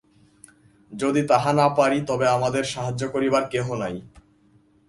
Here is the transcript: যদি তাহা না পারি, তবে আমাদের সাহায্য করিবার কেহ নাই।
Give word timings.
যদি 0.91 1.21
তাহা 1.23 1.51
না 1.53 1.67
পারি, 1.69 1.99
তবে 2.07 2.25
আমাদের 2.27 2.63
সাহায্য 2.63 3.01
করিবার 3.11 3.43
কেহ 3.49 3.65
নাই। 3.75 3.95